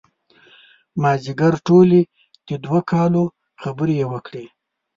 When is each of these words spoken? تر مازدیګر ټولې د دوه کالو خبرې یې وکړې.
تر 0.03 0.95
مازدیګر 1.01 1.53
ټولې 1.67 2.01
د 2.47 2.49
دوه 2.65 2.79
کالو 2.91 3.23
خبرې 3.61 3.93
یې 3.99 4.05
وکړې. 4.13 4.45